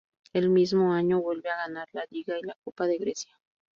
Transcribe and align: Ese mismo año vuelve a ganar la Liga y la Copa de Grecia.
Ese 0.33 0.49
mismo 0.49 0.93
año 0.93 1.21
vuelve 1.21 1.51
a 1.51 1.57
ganar 1.67 1.87
la 1.91 2.03
Liga 2.09 2.35
y 2.35 2.41
la 2.41 2.57
Copa 2.63 2.87
de 2.87 2.97
Grecia. 2.97 3.37